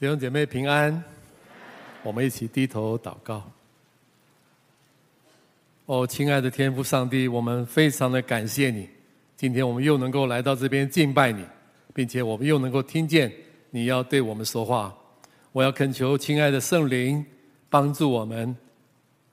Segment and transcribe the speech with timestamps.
[0.00, 1.04] 弟兄姐妹平安，
[2.02, 3.42] 我们一起低头祷告。
[5.84, 8.88] 哦，亲爱的天父上帝，我们非常的感谢你，
[9.36, 11.44] 今天我们又能够来到这边敬拜你，
[11.92, 13.30] 并且我们又能够听见
[13.68, 14.90] 你要对我们说话。
[15.52, 17.22] 我要恳求亲爱的圣灵
[17.68, 18.56] 帮助我们，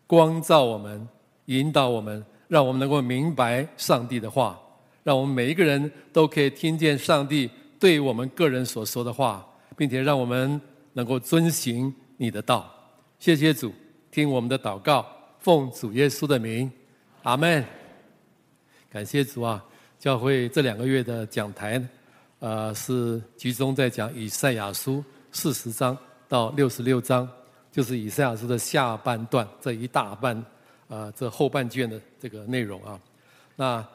[0.05, 1.07] 光照我们，
[1.45, 4.59] 引导我们，让我们能够明白上帝的话，
[5.01, 7.49] 让我们每一个人都可以听见上帝
[7.79, 9.46] 对我们个人所说的话。
[9.77, 10.59] 并且让我们
[10.93, 12.67] 能够遵循你的道，
[13.19, 13.71] 谢谢主，
[14.09, 15.05] 听我们的祷告，
[15.37, 16.69] 奉主耶稣的名，
[17.21, 17.63] 阿门。
[18.89, 19.63] 感谢主啊！
[19.99, 21.79] 教会这两个月的讲台，
[22.39, 25.95] 呃，是集中在讲以赛亚书四十章
[26.27, 27.29] 到六十六章，
[27.71, 30.43] 就是以赛亚书的下半段这一大半，
[30.87, 32.99] 呃，这后半卷的这个内容啊。
[33.55, 33.85] 那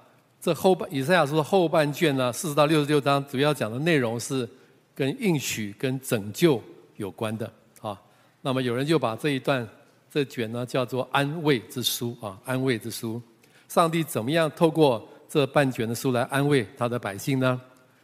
[0.41, 4.49] 这后半以赛亚书的后半卷呢，四十到六十六章主要讲的内容是。
[4.95, 6.63] 跟应许、跟拯救
[6.97, 7.99] 有关的啊，
[8.43, 9.67] 那么有人就把这一段
[10.11, 13.21] 这卷呢叫做安慰之书啊，安慰之书。
[13.69, 17.61] 上帝怎么样透过这半卷的书来安慰他的百姓呢？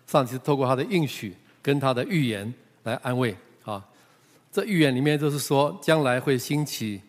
[0.07, 2.53] 上帝是透过他的应许跟他的预言
[2.85, 3.85] 来安慰啊。
[4.51, 7.01] 这预言里面就是说，将来会兴起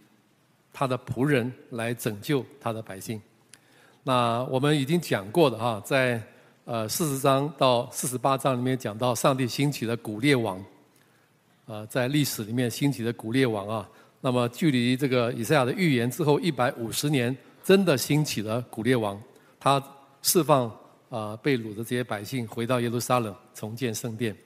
[0.74, 3.22] 他的仆人来拯救他的百姓。
[4.04, 6.22] 那我们已经讲过的哈，在。
[6.70, 10.64] 呃，四十章到四十八章里面讲到上帝兴起的古列王，
[11.66, 13.90] 呃，在历史里面兴起的古列王啊，
[14.22, 19.20] 那么距离这个以赛亚的预言之后一百五十年，真的兴起了古列王，
[19.60, 19.84] 他
[20.22, 20.72] 释放、
[21.10, 24.38] 呃、被掳的这些百姓回到耶路撒冷重建圣殿。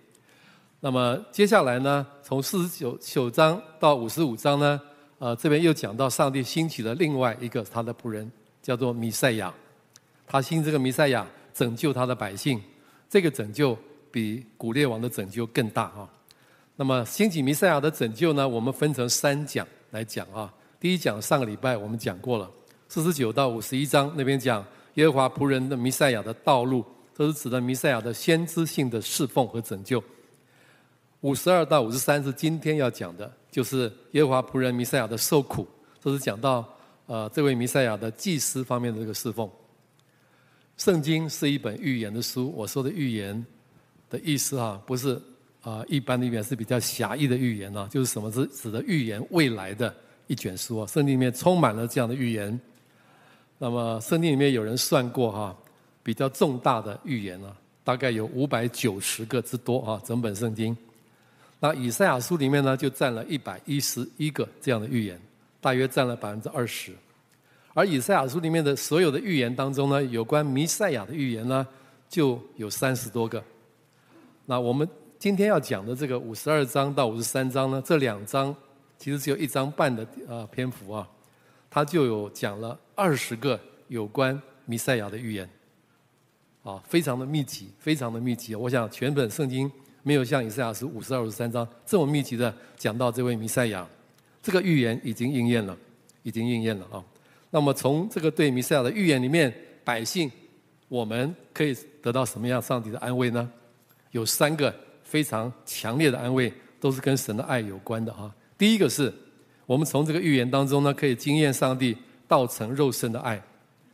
[0.80, 4.80] 那么接下来呢，从四十九九章到五十五章呢，
[5.20, 9.54] 呃，这边又讲到上帝兴起了另外一个他的仆人，叫做弥赛亚，
[10.26, 11.28] 他兴这个弥赛亚。
[11.54, 12.62] 拯救他的百姓，
[13.10, 13.78] 这个拯救
[14.12, 16.10] 比古列王的拯救更大啊。
[16.76, 20.52] 那么兴起弥赛亚的拯救呢，我们分成三讲来讲啊。
[20.80, 22.50] 第一讲上个礼拜我们讲过了，
[22.90, 26.84] 四十九到五十一章那边讲耶和华仆人的弥赛亚的道路，
[27.16, 30.04] 这是指的弥赛亚的先知性的侍奉和拯救。
[31.22, 35.66] 五十二到五十三是今天要讲的，就是耶和华仆人弥赛亚的受苦，
[36.04, 36.68] 这是讲到
[37.06, 39.50] 呃这位弥赛亚的祭司方面的这个侍奉。
[40.78, 42.52] 圣经是一本预言的书。
[42.56, 43.46] 我说的预言
[44.10, 45.22] 的意思啊，不是
[45.62, 49.96] 啊一般的预言，是比较狭义的预言啊，就是什么是指的预言未来的
[50.28, 50.88] 一卷书啊。
[50.88, 52.60] 圣经里面充满了这样的预言。
[53.60, 55.56] 那么圣经里面有人算过哈，
[56.02, 60.76] 比较重大的预言啊，大概有五百九十个之多啊，整本圣经。
[61.60, 65.18] 那以赛亚书里面呢，就占了一百一十一个这样的预言，
[65.62, 66.92] 大约占了百分之二十。
[67.74, 71.66] 而以赛亚书里面的所有的预言当中呢，有关弥赛亚的预言呢，
[72.08, 73.44] 就有三十多个。
[74.46, 78.56] 那我们今天要讲的这个五十二章到五十三章呢，这两章
[79.00, 81.08] 其实只有一章半的啊篇幅啊，
[81.70, 85.50] 它就有讲了二十个有关弥赛亚的预言，
[86.62, 88.54] 啊，非常的密集，非常的密集。
[88.54, 89.72] 我想全本圣经
[90.04, 93.88] 没有像以赛亚书五十二、五十三章这么密集的讲到这位弥赛亚，
[94.44, 95.76] 这个预言已经应验了，
[96.22, 97.04] 已经应验了啊。
[97.56, 99.54] 那么从这个对弥赛亚的预言里面，
[99.84, 100.30] 百姓
[100.88, 103.48] 我们可以得到什么样上帝的安慰呢？
[104.10, 108.34] 有三个非常强烈的安慰，都是跟神的爱有关的哈。
[108.58, 109.14] 第一个是，
[109.68, 111.96] 我们从这个预言当中呢，可以经验上帝
[112.28, 113.40] 道成肉身的爱，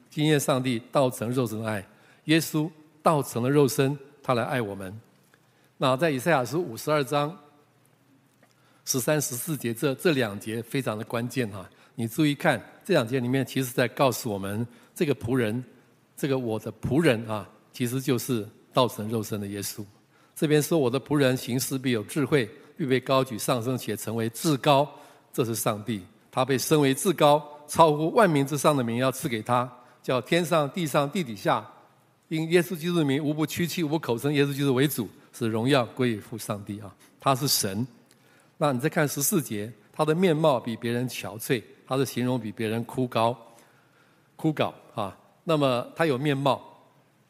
[0.10, 1.86] 经验上帝道成肉身的爱。
[2.26, 2.72] 耶稣
[3.04, 4.98] 道成了肉身，他来爱我们。
[5.78, 7.38] 那在以赛亚书五十二章
[8.86, 11.70] 十三、十四节这这两节非常的关键哈。
[12.00, 14.66] 你注意看这两节里面，其实在告诉我们，
[14.96, 15.62] 这个仆人，
[16.16, 19.84] 这个我的仆人啊，其实就是道成肉身的耶稣。
[20.34, 24.90] 这边说我的仆人行事必有智慧，必被高举上升，且成为至高。
[25.34, 26.02] 这是上帝，
[26.32, 29.70] 他被升为至高，超乎万民之上的名要赐给他，
[30.02, 31.70] 叫天上、地上、地底下，
[32.30, 36.96] 因耶稣基督的名，无不屈膝，无不口称耶稣基督为主，使荣耀归于父上帝啊。
[37.20, 37.86] 他是神。
[38.58, 41.62] 那你再看十四节，他的面貌比别人憔悴。
[41.90, 43.36] 他的形容比别人枯槁、
[44.36, 45.18] 枯槁啊。
[45.44, 46.62] 那么他有面貌，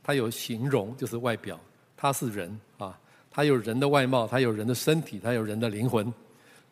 [0.03, 1.57] 他有形容，就是外表。
[1.95, 3.00] 他是人啊，
[3.31, 6.13] 他有人的外貌，他有人的身体，他有人的灵魂。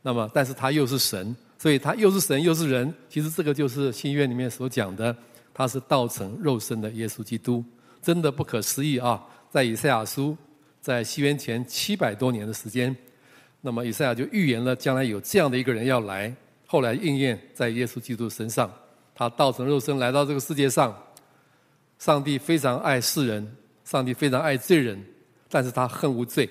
[0.01, 2.94] 那么，但是他又是神，所以他又是神又是人。
[3.07, 5.16] 其实这个就是新约里面所讲的，
[5.54, 7.63] 他是道成肉身的耶稣基督，
[8.01, 9.25] 真的不可思议啊！
[9.50, 10.36] 在以赛亚书，
[10.81, 12.94] 在西元前七百多年的时间，
[13.62, 16.36] 那么以赛亚就预言了将来有这样的一个人要来。
[16.68, 18.72] 后来应验在耶稣基督身上，
[19.16, 20.96] 他道成肉身来到这个世界上。
[21.98, 25.04] 上帝非常爱世人，上帝非常爱罪人，
[25.50, 26.48] 但是他恨无罪。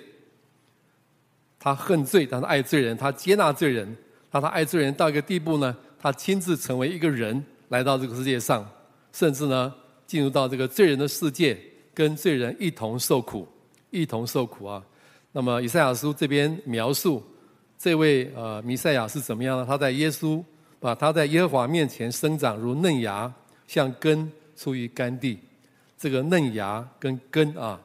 [1.61, 3.97] 他恨罪，但他爱罪人；他接纳罪人，
[4.33, 8.69] 那他爱罪人到一个地步呢，他亲自成为一个人来到这个世界上，
[9.13, 9.73] 甚至呢
[10.07, 11.57] 进入到这个罪人的世界，
[11.95, 13.47] 跟罪人一同受苦，
[13.91, 14.83] 一同受苦啊。
[15.31, 17.23] 那么以赛亚书这边描述
[17.79, 19.67] 这位呃弥赛亚是怎么样呢？
[19.67, 20.43] 他在耶稣
[20.81, 23.33] 啊，他在耶和华面前生长如嫩芽，
[23.67, 25.39] 像根出于干地。
[25.99, 27.81] 这个嫩芽跟根啊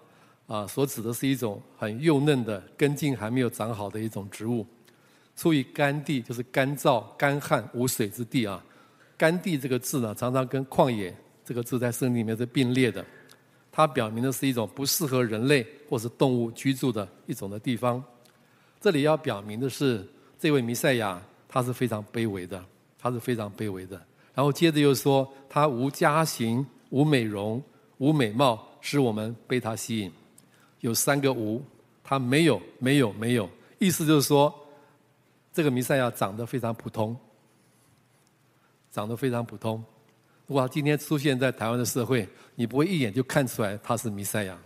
[0.48, 4.66] 啊，所指的是一种很幼嫩的根茎还没有长好的一种植物。
[5.36, 8.64] 出于干地就是干燥、干旱、无水之地啊。
[9.18, 11.16] 干地这个字呢，常常跟旷野
[11.46, 13.04] 这个字在圣经里面是并列的。
[13.72, 18.04] 它表明的是一种不适合人类或是动物居住的一种的地方。
[18.82, 20.04] 这里要表明的是，
[20.40, 22.62] 这位弥赛亚他是非常卑微的，
[22.98, 23.96] 他是非常卑微的。
[24.34, 27.62] 然后接着又说，他无家形、无美容、
[28.00, 30.12] 无美貌，使我们被他吸引。
[30.80, 31.64] 有三个无，
[32.04, 33.48] 他没有、没有、没有，
[33.78, 34.52] 意思就是说，
[35.54, 37.16] 这个弥赛亚长得非常普通，
[38.92, 39.84] 长得非常普通。
[40.48, 44.58] 如果他今天出现在台湾的社会，你不会一眼就看出来他是弥赛亚，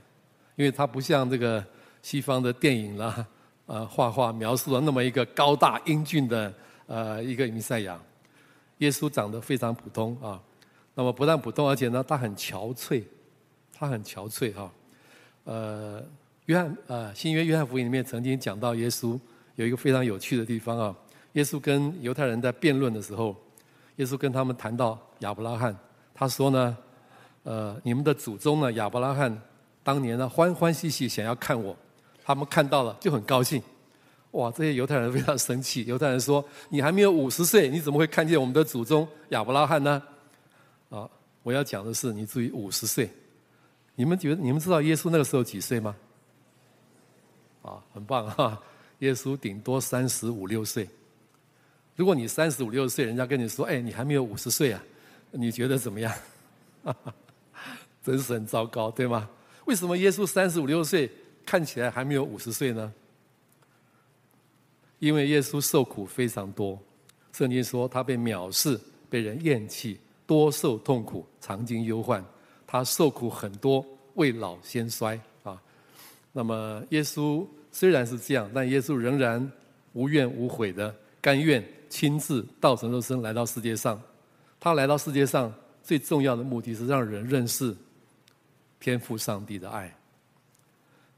[0.55, 1.61] 因为他不像这个
[2.01, 3.27] 西方的电影啦、
[3.65, 6.53] 呃画画描述了那么一个高大英俊的
[6.87, 7.99] 呃一个弥赛亚。
[8.79, 10.41] 耶稣长得非常普通啊，
[10.93, 13.03] 那么不但普通，而且呢他很憔悴，
[13.73, 14.71] 他很憔悴哈。
[15.45, 16.03] 呃，
[16.45, 19.19] 约翰呃新约约翰福音里面曾经讲到耶稣
[19.55, 20.95] 有一个非常有趣的地方啊，
[21.33, 23.35] 耶稣跟犹太人在辩论的时候。
[23.97, 25.73] 耶稣跟他们谈到亚伯拉罕，
[26.13, 26.77] 他说呢，
[27.43, 29.41] 呃，你们的祖宗呢，亚伯拉罕
[29.83, 31.73] 当年呢欢欢喜喜想要看我，
[32.25, 33.61] 他们看到了就很高兴，
[34.31, 35.85] 哇，这些犹太人 非常生气。
[35.85, 40.01] 犹太人说：“你还没有五十岁，你怎么会看见我们的祖宗亚伯拉罕呢？”
[40.89, 41.07] 啊，
[41.43, 43.09] 我要讲的是，你注意五十岁，
[43.93, 45.95] 你们觉得你们知道耶稣那个时候几岁吗？
[47.61, 48.59] 啊，很棒哈，
[48.99, 50.89] 耶稣顶多三十五六岁。
[51.95, 54.83] 如果你三十五六岁，人家跟你说：“哎，你还没有五十岁啊？”
[55.31, 56.13] 你觉得怎么样？
[58.03, 59.29] 真是很糟糕，对吗？
[59.65, 61.09] 为什么耶稣三十五六岁
[61.45, 62.93] 看起来还没有五十岁呢？
[64.99, 66.79] 因为耶稣受苦非常多。
[67.31, 72.23] 圣经说他被藐视，被人厌弃，多受痛苦，常经忧患。
[72.65, 75.61] 他受苦很多，未老先衰啊。
[76.31, 79.51] 那么耶稣虽然是这样，但耶稣仍然
[79.93, 81.63] 无怨无悔的甘愿。
[81.87, 84.01] 亲自道成肉身来到世界上，
[84.59, 87.73] 他来到世界上最重要的目的是让人认识
[88.81, 89.95] 天父上帝的爱。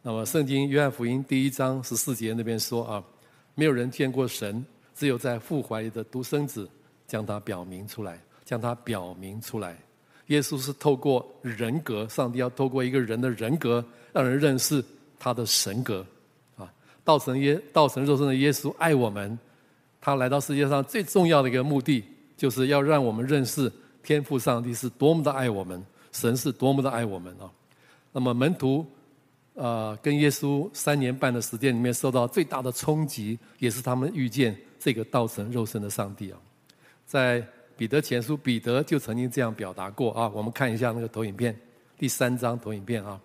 [0.01, 3.03] 那么，圣经约翰福音第一章十四节那边说啊，
[3.55, 4.65] 没有人见过神，
[4.95, 6.69] 只有在父怀里的独生子
[7.07, 9.77] 将他表明出来，将他表明出来。
[10.27, 13.83] 耶稣是透过人格，上帝要透过一个人的人格，
[14.13, 14.83] 让人认识
[15.19, 16.05] 他的神格
[16.57, 16.71] 啊。
[17.03, 19.37] 道成耶道成肉身的耶稣爱我们。
[19.99, 22.03] 他来到世界上最重要的一个目的，
[22.37, 23.69] 就是要让我们认识
[24.03, 25.83] 天父上帝是多么的爱我们，
[26.13, 27.51] 神是多么的爱我们啊。
[28.13, 28.85] 那么门徒，
[29.57, 36.37] 呃，跟耶稣三年半的时间里面受到最大的冲击，也是他们遇见这个道成肉身的上帝啊。
[37.07, 37.43] 在
[37.75, 40.29] 彼得前书，彼得就曾经这样表达过啊。
[40.29, 41.59] 我们看一下那个投影片，
[41.97, 43.19] 第三张投影片啊。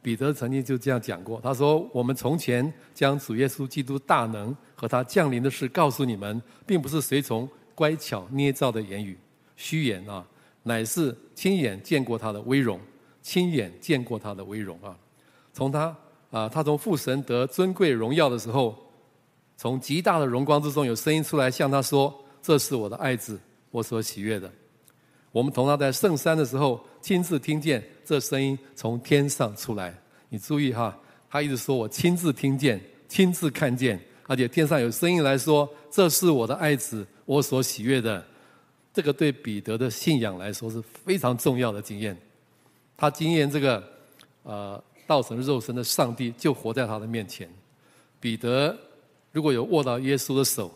[0.00, 9.18] 彼得曾经就这样讲过，他说：“我们从前将主耶稣基督大能和他降临的事告诉你们，并不是随从乖巧捏造的言语、
[9.56, 10.24] 虚言啊，
[10.62, 12.78] 乃是亲眼见过他的威荣，
[13.20, 14.94] 亲眼见过他的威荣啊。
[15.54, 15.96] 从他
[16.30, 18.76] 啊，他从父神得尊贵荣耀的时候，
[19.56, 24.50] 从极大的荣光之中有声音出来，向他说：‘这是我的爱子，我所喜悦的。’
[25.30, 30.94] 我们同他在圣山的时候，亲自听见。”这声音从天上出来，你注意哈，
[31.30, 38.22] 他一直说我亲自听见、亲自看见，而且天上有声音来说：“这是我的爱子，我所喜悦的。”
[38.92, 42.16] 这个对彼得的信仰来说是非常重要的经验。
[42.96, 43.82] 他经验这个
[44.42, 47.48] 呃道成肉身的上帝就活在他的面前。
[48.20, 48.76] 彼得
[49.32, 50.72] 如果有握到耶稣的手，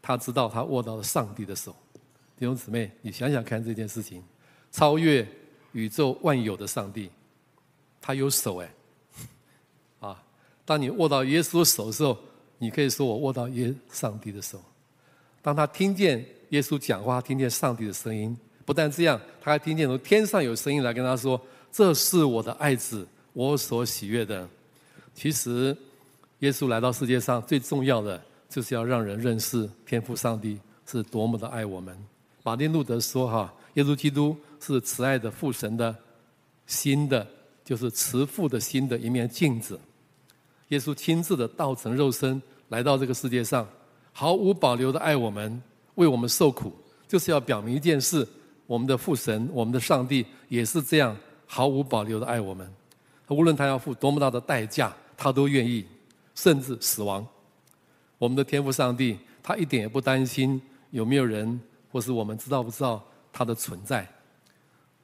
[0.00, 1.74] 他知道他握到了上帝的手。
[2.38, 4.22] 弟兄姊妹，你想想看这件事情，
[4.70, 5.26] 超越。
[5.74, 7.08] 宇宙万有的上帝，
[7.98, 8.70] 他有手哎，
[10.06, 10.22] 啊！
[10.66, 12.14] 当你握到耶稣的手的时候，
[12.58, 14.62] 你可以说我握到耶上帝的手。
[15.40, 18.36] 当他听见耶稣讲话，听见上帝的声音，
[18.66, 21.40] 不但这样，他还听见从天上有声音来跟他说
[21.72, 24.48] ：“这是我的爱子，我所喜悦的。”
[25.14, 25.76] 其实，
[26.40, 31.96] 耶稣来到世界上最重要的，就是要让人认识天父上帝是多么的爱我们。
[32.42, 35.92] 马丁路德说：“哈，耶稣基督。”是慈爱的父神的
[36.68, 37.26] 心的，
[37.64, 39.76] 就是慈父的心的一面镜子。
[40.68, 43.68] 耶稣亲自的道成肉身来到这个世界上，
[44.12, 45.60] 毫无保留的爱我们，
[45.96, 46.72] 为我们受苦，
[47.08, 48.24] 就是要表明一件事：
[48.68, 52.72] 我们的父神，我们的上帝也是这样毫无保留的爱我们。
[53.28, 55.86] 无论他要付多么大的代价，他都愿意，
[56.34, 57.26] 甚至死亡。
[58.18, 60.60] 我们的天父上帝，他一点也不担心
[60.90, 61.60] 有没有人，
[61.90, 63.02] 或是我们知道不知道
[63.32, 64.06] 他的存在。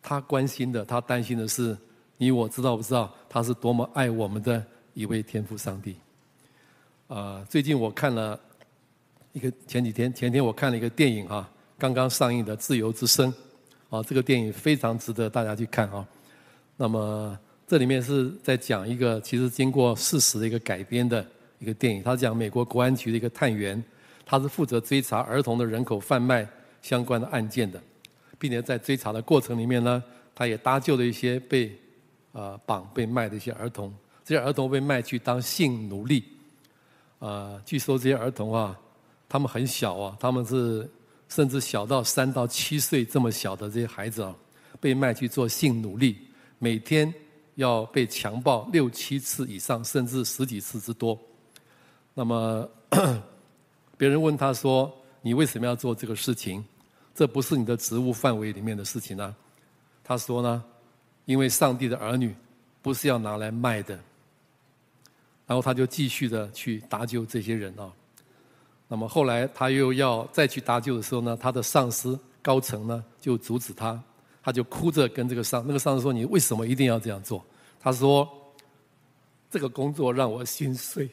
[0.02, 1.76] 他关心的，他担心的是
[2.16, 4.64] 你我知道不知道他是多么爱我们的。
[4.94, 5.94] 一位天父上帝，
[7.06, 8.40] 啊，最近我看了
[9.32, 11.48] 一个前几天前天我看了一个电影啊，
[11.78, 13.32] 刚刚上映的《自由之声》，
[13.96, 16.04] 啊，这个电影非常值得大家去看啊。
[16.76, 21.24] 那么这里面是在讲一个其实经过事实的一个改编的
[21.58, 23.84] 一个电影，他讲美国国安局的一个探员，
[24.24, 26.48] 他是负责追查儿童的人口贩卖
[26.80, 27.78] 相关的案件的，
[28.38, 30.02] 并且在追查的过程里面呢，
[30.34, 31.78] 他也搭救了一些被
[32.32, 33.94] 啊绑被卖的一些儿童。
[34.24, 36.24] 这些儿童被卖去当性奴隶，
[37.18, 38.80] 啊，据说这些儿童啊，
[39.28, 40.90] 他们很小啊，他们是
[41.28, 44.34] 甚至小到三到七岁这么小的这些孩子啊，
[44.80, 46.16] 被卖去做性奴隶，
[46.58, 47.12] 每天
[47.58, 51.18] 要被强暴六七次以上，甚至十几次之多。
[52.14, 52.68] 那么，
[53.98, 56.64] 别人问他说：“你为什么要做这个事情？
[57.16, 59.34] 这不是你的职务范围里面的事情呢？”
[60.04, 60.62] 他说呢
[61.26, 62.32] ：“因为上帝的儿女
[62.80, 63.98] 不是要拿来卖的。”
[65.44, 67.90] 然后他就继续的去搭救这些人啊。
[68.86, 74.00] 那么后来他又要再去搭救的时候呢，他的上司高层呢就阻止他，
[74.48, 77.44] 他就哭着跟这个上那个上司说：“你为什么一定要这样做？”
[77.78, 78.26] 他说
[79.50, 81.06] ：“这个工作让我心碎，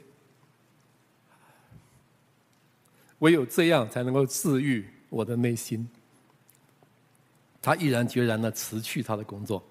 [3.19, 5.85] 唯有这样才能够治愈我的内心。”
[7.61, 9.61] 他毅然决然的辞去他的工作，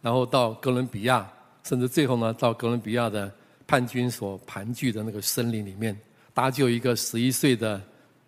[0.00, 1.28] 然后到哥伦比亚，
[1.64, 3.34] 甚至最后呢到哥伦比亚的。
[3.66, 5.98] 叛军所盘踞的那个森林里面，
[6.34, 7.82] 搭救一个十一岁的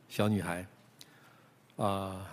[0.09, 0.67] 小女孩。
[1.77, 2.27] 啊，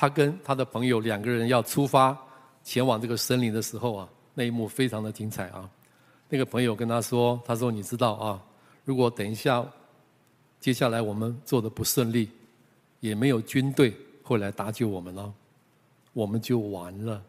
[0.00, 2.16] 他跟他的朋友两个人要出发
[2.62, 5.68] 前往这个森林的时候啊，那一幕非常的精彩啊。
[6.28, 8.40] 那个朋友跟他说：“他说你知道啊，
[8.84, 9.66] 如果等一下
[10.60, 12.30] 接下来我们做的不顺利，
[13.00, 15.34] 也没有军队会来搭救我们了，
[16.12, 17.20] 我们就完了。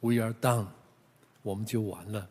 [0.00, 0.66] We are done，
[1.40, 2.28] 我们就完了。”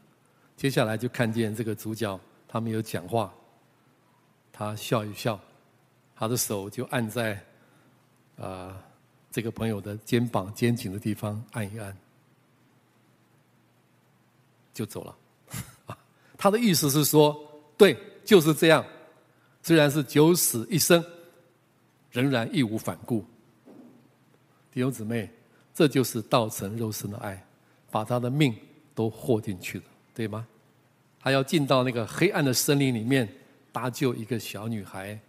[0.55, 3.33] 接下来就看见这个主角，他没有讲话，
[4.51, 5.39] 他笑一笑，
[6.15, 7.33] 他的手就按在
[8.37, 8.83] 啊、呃、
[9.33, 11.97] 这个朋友的肩膀肩颈的地方按一按，
[14.71, 15.17] 就走了。
[16.37, 17.35] 他的意思是说，
[17.75, 18.85] 对，就是这样。
[19.63, 21.03] 虽然是九死一生，
[22.11, 23.25] 仍然义无反顾。
[24.71, 25.27] 弟兄姊妹，
[25.73, 27.43] 这就是道成肉身的爱，
[27.89, 28.55] 把他的命
[28.93, 29.85] 都豁进去了。
[30.13, 30.45] 对吗？
[31.19, 33.27] 他要进到那个黑暗的森林里面
[33.71, 35.19] 搭救一个小女孩，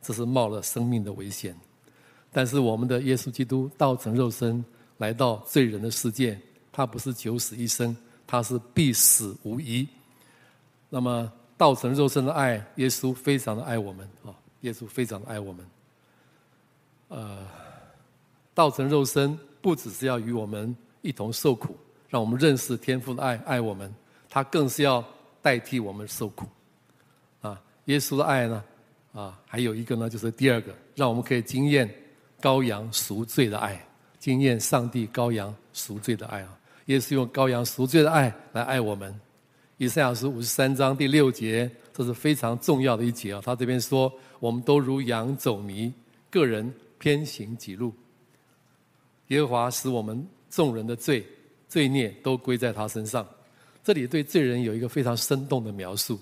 [0.00, 1.58] 这是冒了生命的危险。
[2.32, 4.64] 但是我们的耶稣基督道成肉身
[4.98, 6.38] 来到罪人的世界，
[6.70, 9.88] 他不是九死一生，他是必死无疑。
[10.88, 14.32] 那么道成肉身的爱，耶稣非常的爱我们啊！
[14.62, 15.66] 耶稣非常的爱我们。
[17.08, 17.46] 呃，
[18.54, 21.76] 道成肉身不只是要与我们一同受苦，
[22.08, 23.92] 让我们认识天父的爱，爱我们。
[24.30, 25.02] 他更是要
[25.40, 26.46] 代替我们受苦，
[27.40, 28.64] 啊，耶稣的爱呢，
[29.14, 31.88] 啊，还有一个呢，就是第二个，让我们可以经验
[32.40, 33.84] 羔羊赎罪的爱，
[34.18, 36.58] 经验上帝羔羊赎罪的爱啊。
[36.86, 39.14] 耶稣用羔羊赎罪的爱来爱我们。
[39.76, 43.40] 以赛亚书五十三章第六节，这是非常重要的一节啊。
[43.44, 45.92] 他这边说，我们都如羊走迷，
[46.30, 47.92] 个人偏行己路。
[49.28, 51.24] 耶和华使我们众人的罪
[51.68, 53.26] 罪孽都归在他身上。
[53.84, 56.18] 这里对罪人有一个非常生动的描述，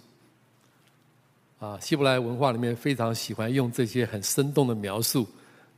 [1.59, 5.27] 啊，希伯来文化里面非常喜欢用这些很生动的描述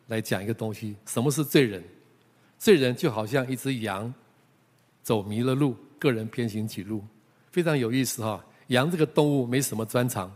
[0.09, 0.95] 来讲一个东西。
[1.07, 1.83] 什么是罪人？
[2.59, 4.13] 罪人就好像一只羊，
[5.03, 7.03] 走迷了路，个人偏行己路，
[7.53, 8.45] 非常有意思哈。
[8.67, 10.31] 羊这个动物没什么专长，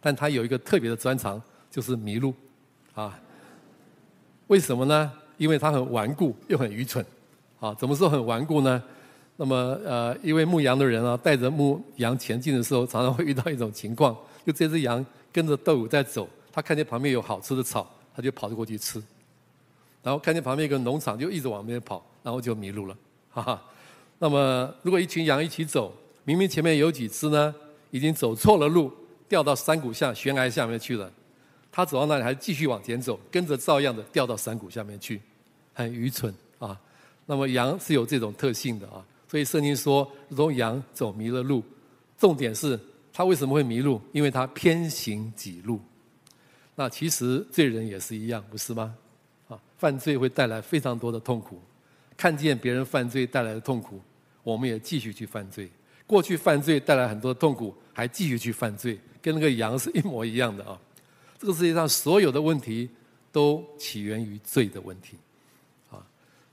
[0.00, 2.34] 但它有一个特别的专长，就是迷路，
[2.94, 3.18] 啊，
[4.48, 5.10] 为什么呢？
[5.38, 7.04] 因为它很顽固又很愚蠢，
[7.60, 8.82] 啊，怎么说很顽固呢？
[9.36, 17.88] 那么，呃，一位牧羊的人啊，带着牧羊前进的时候，常常会遇到一种情况，就这只羊跟着队伍在走，他看见旁边有好吃的草，
[18.18, 19.00] 他就跑着过去吃，
[20.02, 22.98] 然后看见旁边一个农场，就一直往那边跑，然后就迷路了，
[23.30, 23.62] 哈哈。
[24.18, 25.94] 那么，如果一群羊一起走，
[26.24, 27.54] 明明前面有几只呢，
[27.92, 28.92] 已经走错了路，
[29.28, 31.08] 掉到山谷下悬崖下面去了，
[31.70, 35.22] 他走到那里还继续往前走，跟着照样的掉到山谷下面去，
[35.72, 36.76] 很愚蠢啊。
[37.24, 39.06] 那么羊是有这种特性的啊。
[39.28, 41.62] 所以圣经说，如同羊走迷了路，
[42.18, 42.76] 重点是
[43.12, 44.00] 他为什么会迷路？
[44.10, 45.80] 因为它偏行己路。
[46.80, 48.94] 那其实罪人也是一样，不是吗？
[49.48, 51.60] 啊，犯罪会带来非常多的痛苦。
[52.16, 54.00] 看见别人犯罪带来的痛苦，
[54.44, 55.68] 我们也继续去犯罪。
[56.06, 60.80] 过去犯罪带来很多痛苦，还继续去犯罪，跟那个羊是一模一样的啊。
[61.36, 62.88] 这个世界上所有的问题
[63.32, 65.16] 都起源于罪的问题。
[65.90, 65.98] 啊，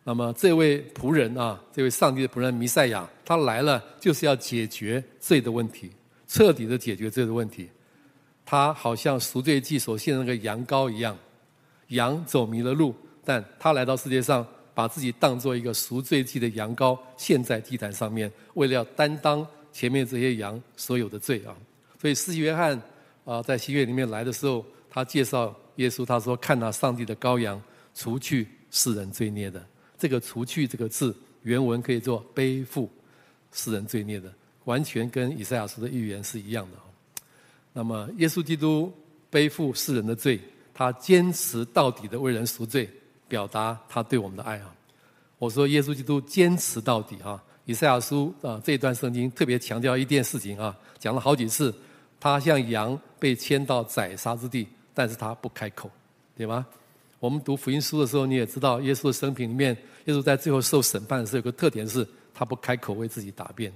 [0.04, 5.92] 那么这位仆人啊，这位上帝的仆人弥赛亚，他来了就是要解决罪的问题，
[6.28, 7.70] 彻底的解决罪的问题。
[8.46, 11.18] 他好像赎罪祭所献的那个羊羔一样，
[11.88, 14.46] 羊走迷了路，但他来到世界上。
[14.76, 21.56] 把自己当做一个赎罪祭的羊羔献在祭坛上面，为了要担当前面这些羊所有的罪啊！
[21.98, 22.78] 所以，施洗约翰
[23.24, 27.62] 啊，在新约里面来的时候，他介绍耶稣，他说：“看那上帝的羔羊，
[27.94, 29.66] 除去世人罪孽的。”
[29.98, 32.92] 这个“除去”这个字，原文可以做“背负
[33.54, 34.30] 世人罪孽的”，
[34.66, 36.78] 完全跟以赛亚书的预言是一样的。
[37.76, 38.90] 那么，耶稣基督
[39.30, 40.40] 背负世人的罪，
[40.74, 42.90] 他坚持到底的为人赎罪。
[43.28, 44.72] 表达他对我们的爱啊！
[45.40, 47.44] 我说耶稣基督坚持到底啊！
[47.66, 51.74] 以赛亚书啊这一段圣经特别强调一件事情啊，讲了好几次，
[52.20, 55.90] 他像羊被牵到宰杀之地，但是他不开口，
[56.38, 56.68] 对吗？
[57.20, 63.74] 我们读福音书的时候，你也知道耶稣的生平里面，耶稣在最后受审判的时候有个特点是，他不开口为自己答辩，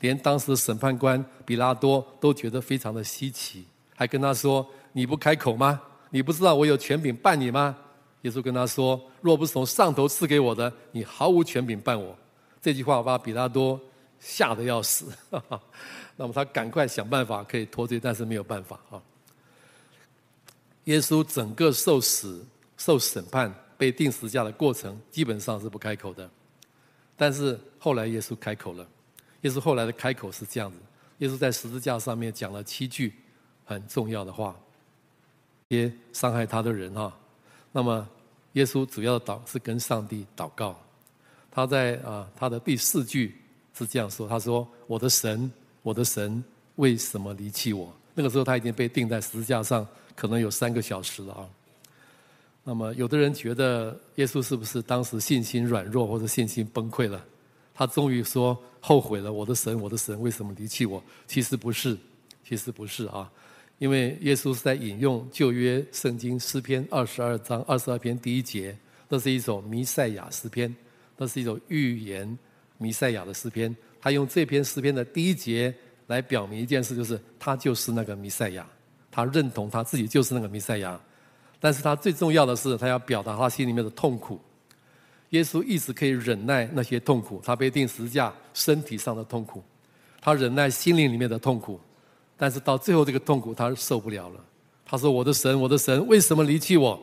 [0.00, 3.64] 连当时的审判官比拉多都觉得非常的稀奇，
[3.94, 5.80] 还跟他说：“你不开口吗？
[6.10, 7.76] 你不知道我有权柄办你吗？”
[8.22, 12.16] 耶稣跟他说：“若不是从上头赐给我的，你毫无权柄办我。”
[12.60, 13.80] 这句话把比拉多
[14.20, 15.06] 吓得要死。
[16.16, 19.00] 那么他赶快想办法可以脱罪，但是没有办法啊。
[20.84, 22.44] 耶稣整个受死、
[22.76, 26.28] 受审判、被钉十字架的过程，基本上是不开口的。
[27.16, 28.86] 但是后来耶稣开口了。
[29.42, 30.76] 耶稣后来的开口是这样子：
[31.18, 33.14] 耶稣在十字架上面讲了七句
[33.64, 34.56] 很重要的话，
[35.70, 37.12] 些伤害他的人啊。
[37.70, 38.08] 那么，
[38.54, 40.78] 耶稣主要的祷是跟上帝祷告。
[41.50, 43.36] 他在啊，他的第四句
[43.76, 45.50] 是这样说：“他说，我的神，
[45.82, 46.42] 我的神，
[46.76, 51.48] 为什么离弃我？”那个时候他已经被钉在十字架上，可能有三个小时了啊。
[52.64, 57.24] 那么，有的人觉得耶稣是不是当时信心软弱或者信心崩溃了？
[57.78, 61.96] 他终于说后悔了：“我的神，我的神，为什么离弃我？”其实不是，
[62.44, 63.30] 其实不是啊。
[63.78, 68.76] 因为耶稣是在引用旧约圣经诗篇二十二章二十二篇第一节，
[69.08, 70.74] 那是一首弥赛亚诗篇，
[71.16, 72.36] 那是一首预言
[72.78, 73.72] 弥赛亚的诗篇。
[74.00, 75.72] 他用这篇诗篇的第一节
[76.08, 78.66] 来表明一件事，就是他就是那个弥赛亚，
[79.08, 81.00] 他认同他自己就是那个弥赛亚。
[81.60, 84.40] 但是他最重要的是，他要表达他心里面的痛苦。
[85.30, 89.62] 耶稣一直可以忍耐那些痛苦，他被钉十字架，身体上的痛苦，
[90.20, 91.78] 他忍耐心灵里面的痛苦。
[92.36, 94.44] 但是到最后，这个痛苦他受不了了。
[94.86, 96.98] 他说：“我的神，我的神，为什么离弃我？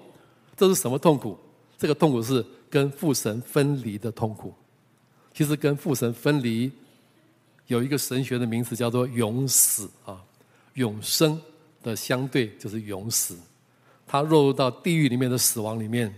[0.57, 1.37] 这是什么痛苦？
[1.77, 4.53] 这个痛苦是跟父神分离的痛苦。
[5.33, 6.71] 其实跟父神分离
[7.67, 10.19] 有一个神学的名词叫做永死啊，
[10.73, 11.39] 永生
[11.83, 13.37] 的相对就是永死。
[14.07, 16.11] 他落入到地狱里面的死亡里面。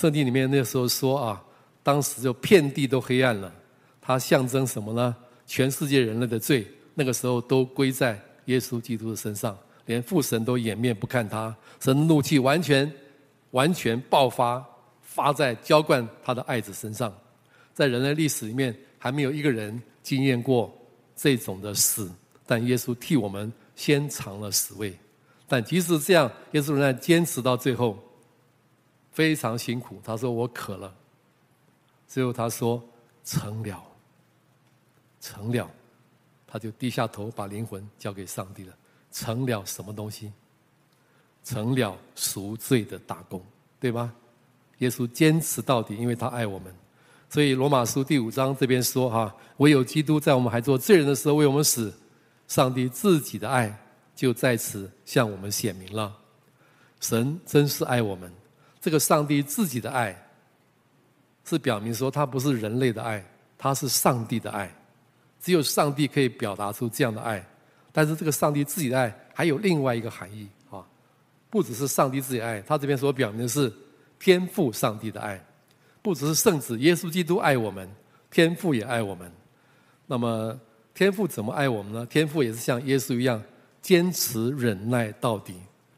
[0.00, 1.44] 圣经里面那时候说啊，
[1.82, 3.52] 当时就遍地都黑暗了。
[4.00, 5.14] 它象征什么呢？
[5.46, 8.18] 全世界人类的罪，那个时候都归在。
[8.46, 12.90] 耶稣基督的身上，连父神都掩面不看他，神的怒气完全、
[13.50, 14.64] 完全爆发，
[15.02, 17.14] 发在浇灌他的爱子身上。
[17.74, 20.74] 在人类历史里面，还没有一个人经验过
[21.14, 22.10] 这种的死，
[22.46, 24.98] 但耶稣替我们先尝了死味。
[25.46, 28.02] 但即使这样，耶稣仍然坚持到最后，
[29.12, 30.00] 非常辛苦。
[30.04, 30.94] 他说：“我渴了。”
[32.06, 32.82] 最后他说
[33.24, 33.82] ：“成了，
[35.20, 35.70] 成了。”
[36.46, 38.74] 他就低下头，把灵魂交给上帝了，
[39.12, 40.32] 成了什么东西？
[41.44, 43.42] 成了赎罪的大功，
[43.78, 44.12] 对吧？
[44.78, 46.74] 耶稣坚持到底，因为他爱我们。
[47.28, 51.94] 所以罗马书第五章这边说：“哈，唯有基督在我们还做罪人的时候为我们死，
[52.48, 53.78] 上帝自己的爱
[54.16, 56.16] 就在此向我们显明了。
[57.00, 58.32] 神真是爱我们。
[58.80, 60.16] 这个上帝自己的爱，
[61.44, 63.24] 是表明说他不是人类的爱，
[63.58, 64.72] 他是上帝的爱。”
[65.42, 67.42] 只有上帝可以表达出这样的爱，
[67.92, 70.84] 但是这个上帝自己的爱还有另外一个含义啊，
[71.48, 73.72] 不只是上帝自己爱，他这边所表明的是
[74.18, 75.42] 天赋上帝的爱，
[76.02, 77.90] 不只是圣子耶稣基督爱我们，
[78.30, 79.32] 天赋也爱我们。
[80.06, 80.60] 那么
[80.92, 82.04] 天赋怎么爱我们呢？
[82.04, 83.42] 天赋也是像耶稣一样
[83.80, 85.54] 坚持忍耐到底，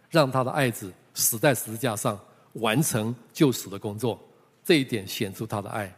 [0.09, 2.17] 让他的爱子死在十字架上，
[2.55, 4.21] 完成救赎的工作，
[4.65, 5.95] 这一点显出他的爱。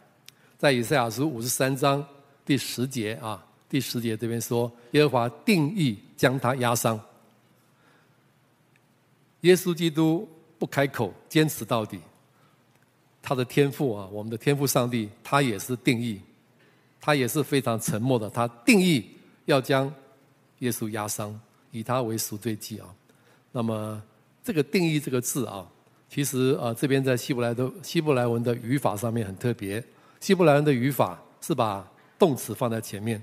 [0.58, 2.04] 在以赛亚书五十三章。
[2.46, 7.00] 第十节啊，第十节这边说，耶和华定义将他压伤。
[9.40, 11.98] 耶稣基督不开口，坚持到底。
[13.22, 16.20] 他的天父啊，我们的天父上帝，他也是定义，
[17.00, 18.28] 他也是非常沉默的。
[18.28, 19.08] 他定义
[19.46, 19.90] 要将
[20.58, 21.40] 耶稣压伤，
[21.70, 22.94] 以他为赎罪祭啊。
[23.52, 24.02] 那么
[24.42, 25.66] 这个定义这个字啊，
[26.14, 29.82] 其实啊这边在希伯来的希伯来文的语法上面很特别。
[30.20, 31.84] 希伯来文的语法是把
[32.16, 33.20] 动词放在前面，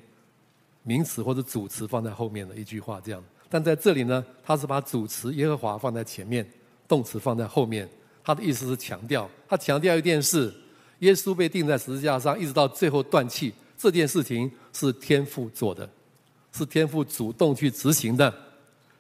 [0.84, 3.23] 名词或者主词放在后面的一句话这样。
[3.47, 6.45] 但在这里呢，他是把主词耶和华放在前面，
[6.86, 7.88] 动词放在后面。
[8.25, 10.54] 他的意思是强调，他强调一件事：
[10.99, 15.89] 耶稣被钉在十字架上，一直到最后断气，这件事情是天父做的，
[16.51, 18.34] 是天父主动去执行的。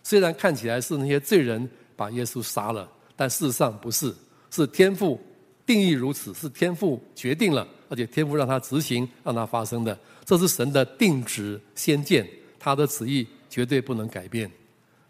[0.01, 4.13] 虽然看起来是那些罪人把耶稣杀了，但事实上不是，
[4.49, 5.19] 是天赋
[5.65, 9.97] 定义如此，是天赋决定了，而且天赋让它执行，让它发生的。
[10.25, 12.27] 这是神的定旨先见，
[12.59, 14.51] 他的旨意绝对不能改变。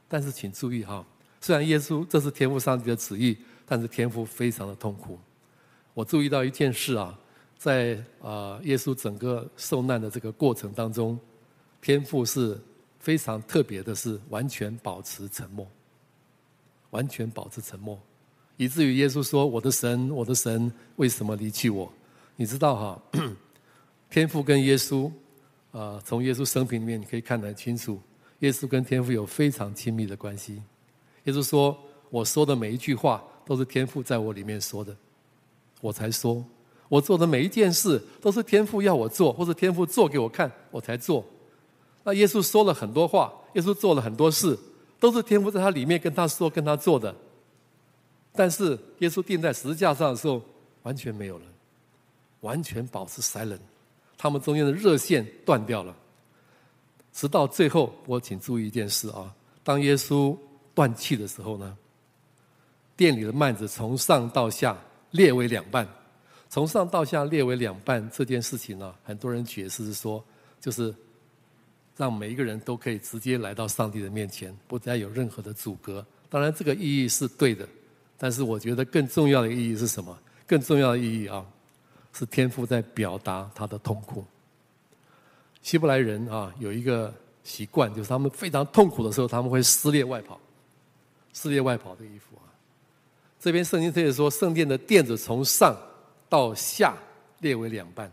[0.07, 1.05] 但是请注意哈，
[1.39, 3.37] 虽然耶稣这是天赋上帝的旨意。
[3.63, 5.17] 但是天赋非常的痛苦。
[5.93, 7.17] 我注意到一件事啊，
[7.57, 11.17] 在啊耶稣整个受难的这个过程当中，
[11.81, 12.59] 天赋是
[12.99, 15.65] 非常特别的，是完全保持沉默，
[16.91, 17.99] 完全保持沉默，
[18.55, 21.91] 以至于耶稣说：“我的神，我的神，为什么离弃我？”
[22.37, 23.01] 你知道哈，
[24.09, 25.11] 天父跟耶稣
[25.71, 27.99] 啊，从耶稣生平里面你可以看得很清楚，
[28.39, 30.61] 耶稣跟天父有非常亲密的关系。
[31.25, 31.77] 耶稣说
[32.09, 34.95] ：“我说的每一句话。”都是天父在我里面说的，
[35.81, 36.45] 我才说，
[36.87, 41.25] 我做的每一件事都是天父要我做，或者天父做给我看，我才做。
[42.03, 44.57] 那耶稣说了很多话，耶稣做了很多事，
[45.01, 47.13] 都是天父在他里面跟他说、跟他做的。
[48.33, 50.39] 但是耶稣钉在十字架上的时候，
[50.83, 51.45] 完全没有了，
[52.41, 53.57] 完全保持 silent，
[54.15, 55.93] 他们中间的热线断掉了。
[57.11, 59.33] 直到最后，我请注意一件事啊，
[59.63, 60.37] 当耶稣
[60.75, 61.75] 断气的时候呢，
[62.95, 64.77] 店里的幔子从上到下
[65.09, 65.85] 裂为两半，
[66.47, 70.23] 从上到下裂为两半这件事情呢，很多人解释是说，
[70.59, 70.93] 就是
[71.97, 76.05] 让每一个人都可以直接来到上帝的面前，不再有任何的阻隔。
[76.29, 77.67] 当然，这个意义是对的，
[78.17, 80.17] 但是我觉得更重要的意义是什么？
[80.47, 81.45] 更重要的意义啊，
[82.13, 84.23] 是天父在表达他的痛苦。
[85.61, 90.39] 希伯来人啊，有一个习惯，就是他们非常痛苦的时候，他们会撕裂外袍，
[91.33, 92.47] 撕裂外袍的衣服啊。
[93.39, 95.75] 这边圣经特别说，圣殿的垫子从上
[96.29, 96.97] 到下
[97.39, 98.11] 裂为两半，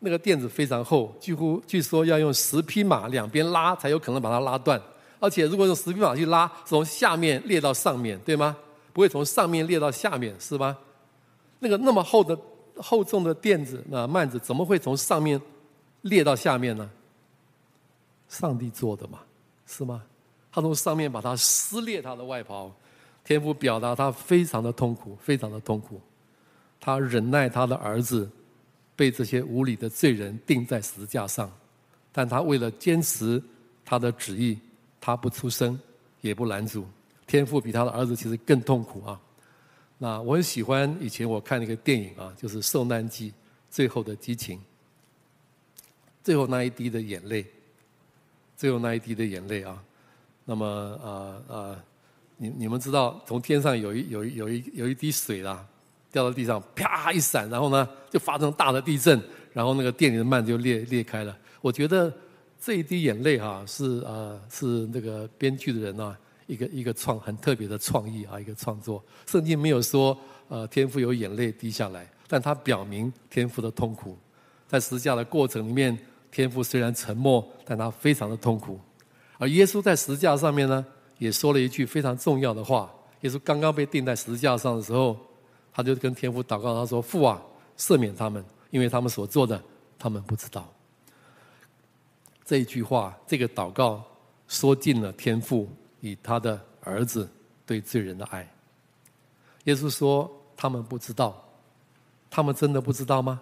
[0.00, 4.80] 那个垫子非常厚，几乎据说要用十匹马两边拉才有可能把它拉断，
[5.18, 8.56] 而且如果用十匹马去拉，从下面裂到上面，对吗？
[8.92, 10.76] 不会从上面裂到下面，是吧？
[11.58, 12.38] 那个那么厚的
[12.76, 15.40] 厚重的垫子，那幔子怎么会从上面
[16.02, 16.88] 裂到下面呢？
[18.28, 19.20] 上帝做的嘛，
[19.66, 20.02] 是吗？
[20.50, 22.72] 他从上面把它撕裂他的外袍。
[23.24, 26.00] 天父表达他非常的痛苦，非常的痛苦。
[26.80, 28.26] 他忍耐他的儿子
[28.98, 31.48] 被这些无理的罪人钉在十字架上，
[32.10, 33.40] 但他为了坚持
[33.84, 34.58] 他的旨意，
[35.00, 35.78] 他不出声，
[36.20, 36.84] 也不拦阻。
[37.24, 39.20] 天父比他的儿子其实更痛苦啊。
[39.98, 43.30] 那我很喜欢以前我看那个电影啊，就是《受难记》
[43.70, 44.60] 最后的激情，
[46.24, 47.46] 最后那一滴的眼泪，
[48.56, 49.80] 最后那一滴的眼泪啊。
[50.44, 51.08] 那么啊啊。
[51.08, 51.82] 呃呃
[52.40, 55.66] 你你们知道，从天上有一有一有一有一滴水啦，
[56.10, 59.20] 掉到地上，啪一闪，然后呢就发生大的地震，
[59.52, 61.36] 然后那个殿里的幔就裂裂开了。
[61.60, 62.12] 我觉得
[62.60, 66.16] 这一滴眼泪哈、啊、是、呃、是那个编剧的人啊
[66.46, 69.02] 一个一个创很特别的创意啊一个创作。
[69.26, 70.16] 圣经没有说
[70.48, 74.16] 呃天父有眼泪滴下来，但他表明天父的痛苦，
[74.66, 75.96] 在十字架的过程里面，
[76.30, 78.78] 天父虽然沉默，但他非常的痛苦。
[79.36, 80.84] 而耶稣在十架上面呢，
[81.18, 82.90] 也说了一句非常重要的话，
[83.20, 85.16] 耶稣刚刚被钉在十架上的时候，
[85.78, 87.40] 他就跟天父祷告，他说：“父啊，
[87.76, 89.62] 赦免他们，因为他们所做的，
[89.96, 90.68] 他们不知道。”
[92.44, 94.02] 这一句话，这个祷告，
[94.48, 95.68] 说尽了天父
[96.00, 97.30] 与他的儿子
[97.64, 98.52] 对罪人的爱。
[99.66, 101.48] 耶稣说：“他们不知道，
[102.28, 103.40] 他们真的不知道吗？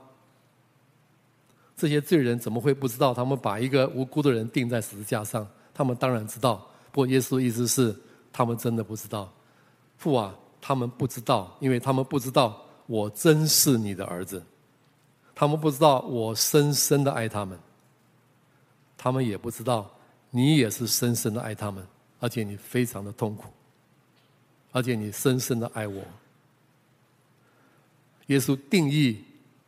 [1.74, 3.14] 这些罪人怎么会不知道？
[3.14, 6.56] 他们把一个无辜的人钉在十字架上，他们当然知道。”
[6.92, 7.96] 不过耶稣意思是，
[8.30, 9.32] 他们真的不知道，
[9.96, 14.44] 父啊，他们不知道，因为他们不知道我真是你的儿子，
[15.32, 17.56] 他们不知道我深深的爱他们，
[18.98, 19.88] 他们也不知道
[20.28, 21.86] 你也是深深的爱他们，
[22.18, 23.44] 而且你非常的痛苦，
[24.72, 26.02] 而且你深深的爱我。
[28.26, 29.22] 耶稣定义，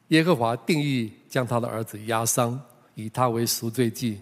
[0.08, 2.61] 耶和华定义将他的儿子压伤，
[2.96, 4.20] 以他为赎罪祭。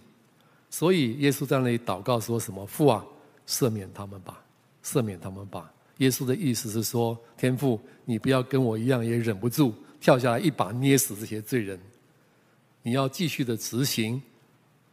[0.68, 2.66] 所以耶稣在那里祷告说什么？
[2.66, 3.02] 父啊，
[3.48, 4.44] 赦免他们吧，
[4.84, 5.72] 赦免他们吧。
[5.98, 11.78] 耶稣的意思是说，天父，你不要跟我一样，也忍不住跳下来一把捏死这些罪人。
[12.82, 14.22] 你要继续的执行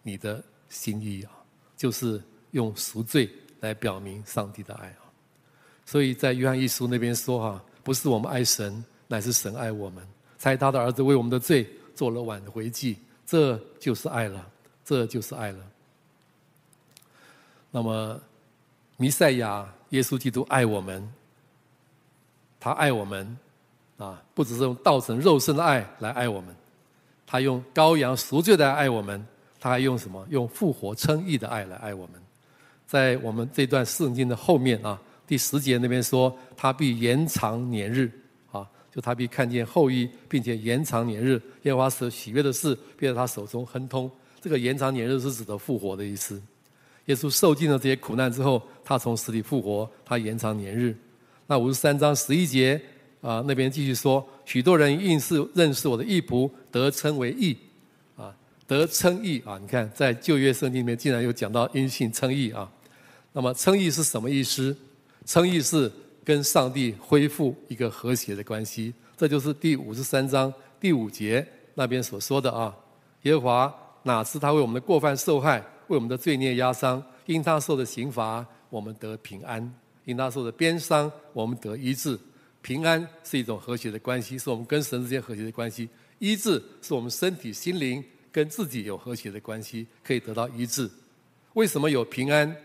[0.01, 1.31] 你的心意啊，
[1.77, 5.03] 就是用赎罪来表明上帝的爱啊。
[5.85, 10.07] 所以在约翰一书那边说哈，不是我们爱神，乃是神爱我们，
[10.39, 14.49] 差他的儿子为我们的罪做了挽回祭，这就是爱了，
[14.83, 15.59] 这就是爱了。
[17.69, 18.19] 那么，
[18.97, 21.07] 弥赛亚耶稣基督爱我们，
[22.59, 23.37] 他爱我们
[23.97, 26.53] 啊，不只是用道成肉身的爱来爱我们，
[27.27, 29.23] 他用羔羊赎罪的爱我们，
[29.59, 30.25] 他还用什么？
[30.31, 32.15] 用复活称义的爱来爱我们。
[32.87, 34.99] 在我们这段圣经的后面啊。
[35.25, 38.11] 第十节那边说，他必延长年日，
[38.51, 41.41] 啊，就他必看见后裔，并且延长年日。
[41.61, 44.11] 耶和华所喜悦的事，必在他手中亨通。
[44.41, 46.41] 这个延长年日是指的复活的意思。
[47.05, 50.95] 耶稣受尽了这些苦难之后，他从死里复活，他延长年日。
[51.47, 52.81] 那五十三章十一节
[53.21, 57.57] 啊，那边继续说，许多人应是认识我的义仆，得称为义，
[58.15, 58.33] 啊，
[58.65, 59.57] 得称义啊。
[59.61, 62.71] 你看，在旧约圣经里面竟然有讲到因信称义啊。
[63.33, 64.75] 那么称义是什么意思？
[65.25, 65.91] 称义是
[66.23, 72.73] 跟上帝恢复一个和谐的关系，这就是第五十三章第五节那边所说的啊。
[73.23, 79.61] 耶和华哪知他为我们的过犯受害，为我们的罪孽压伤，因他受的刑罚，我们得平安；
[80.05, 82.17] 因他受的鞭伤，我们得医治。
[82.61, 85.87] 平安是一种和谐的关系，是我们跟神之间和谐的关系；
[86.19, 90.89] 医治是我们身体、心灵跟自己有和谐的关系，可以得到医治。
[91.55, 92.55] 为什么有平安，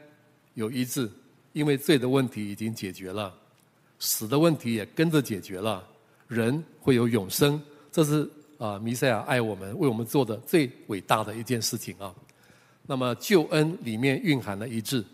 [0.55, 1.11] 有医治？
[1.53, 3.35] 因为罪的问题已经解决了，
[3.99, 5.85] 死的问题也跟着解决了，
[6.29, 12.15] 人会有永生，这是啊弥赛亚爱我们为我们做的最伟大的一件事情啊。
[12.91, 15.05] 那么救恩里面蕴含了一致，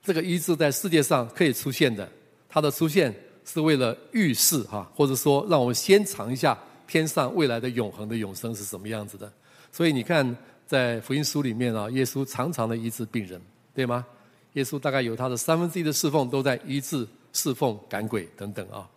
[0.00, 2.08] 这个一致在世界上可以出现的，
[2.48, 3.12] 它的出现
[3.44, 9.30] 是为了预示哈，或者说让我们先尝一下天上未来的永恒的永生是什么样子的。
[9.72, 13.42] 所以你看，在福音书里面啊，耶稣常常的医治病人，
[13.74, 14.06] 对吗？
[14.52, 18.88] 耶稣大概有他的三分之一的侍奉都在医治、侍奉、赶鬼等等啊。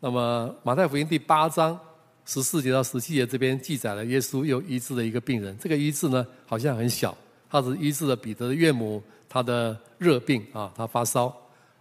[0.00, 1.78] 那么马太福音第八章
[2.26, 5.56] 十四节到十七节这边记载了耶稣又医治了一个病人。
[5.58, 7.16] 这个医治呢好像很小，
[7.50, 11.34] 他是医治了彼得的岳母他的热病啊，他发烧。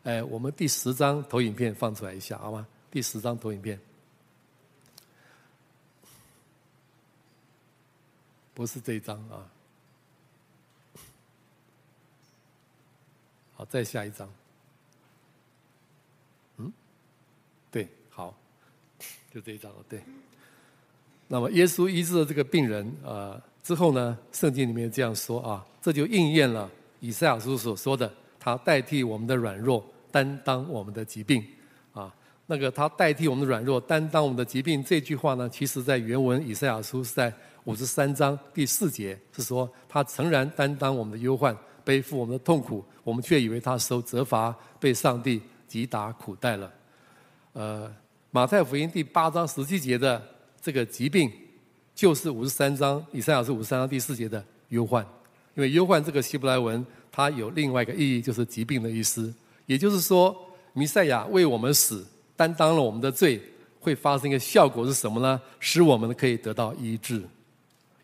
[0.03, 2.67] 哎，我们第十张投影片放出来一下好吗？
[2.91, 3.79] 第十张投影片，
[8.53, 9.49] 不是这一张啊。
[13.55, 14.29] 好，再下一张。
[16.57, 16.73] 嗯，
[17.71, 18.35] 对，好，
[19.33, 19.77] 就这一张了。
[19.87, 20.03] 对。
[21.27, 31.43] 那么耶稣医治了这个病人啊、呃、之后呢，圣经里面这样说啊，这就应验了以赛亚书所说的，他代替我们的软弱，担当我们的疾病
[31.93, 32.13] 啊。
[32.45, 37.33] 那个他代替我们的软弱，担当我们的疾病这句话呢，其实在原文以赛亚书是在
[37.63, 41.55] 五十三章第四节，是说他诚然担当我们的忧患。
[41.85, 46.71] 背负我们的痛苦，我们却以为他受责罚，被上帝击打苦待了。
[47.51, 47.93] 呃，
[48.31, 50.25] 马太福音第八章十七节的
[50.63, 51.29] 这个疾病，
[51.93, 55.05] 就是五十三章以赛亚是五十三章第四节的忧患。
[55.55, 59.31] 因为忧患这个希伯来文，它有另外一个意义，就是疾病的意思。
[59.65, 60.33] 也就是说，
[60.71, 63.41] 弥赛亚为我们死，担当了我们的罪，
[63.81, 65.39] 会发生一个效果是什么呢？
[65.59, 67.21] 使我们可以得到医治，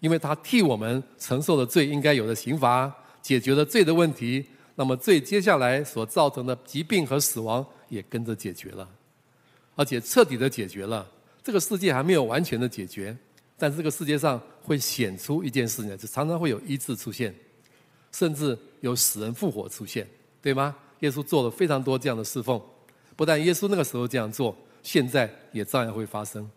[0.01, 2.93] 因为他替我们承受了罪应该有的刑罚。
[3.21, 4.45] 解决了罪的问题，
[4.75, 8.87] 那么罪接下来所造成的疾病和死亡也跟着解决了，
[9.75, 11.05] 而且彻底的解决了。
[11.49, 13.17] 这个世界还没有完全的解决，
[13.57, 17.33] 但是这个世界上会显出一件事情，就常常会有医治出现，
[18.11, 20.07] 甚至有死人复活出现，
[20.43, 20.75] 对吗？
[20.99, 22.61] 耶稣做了非常多这样的侍奉，
[23.15, 26.47] 不但耶稣那个时候这样做，现在也照样会发生。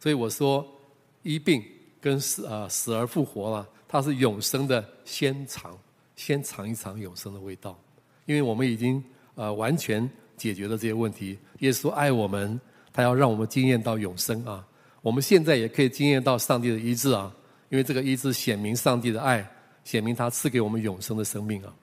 [0.00, 0.66] 所以我说，
[1.22, 1.62] 医病
[2.00, 5.78] 跟死啊死而复活了，它是永生的先尝。
[6.16, 7.78] 先尝一尝永生的味道，
[8.24, 11.36] 因为我们已经呃完全解决了这些问题。
[11.58, 12.58] 耶稣爱我们，
[12.94, 14.64] 他要让我们经验到永生啊！
[15.02, 17.34] 我们现在也可以经验到上帝的医治啊！
[17.68, 19.44] 因为这个医治显明上帝的爱，
[19.82, 21.74] 显明他赐给我们永生的生命啊！